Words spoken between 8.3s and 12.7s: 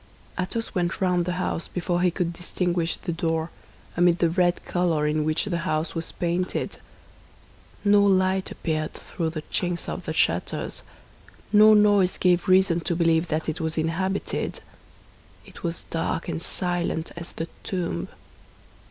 appeared through the chinks of the shutters; no noise gave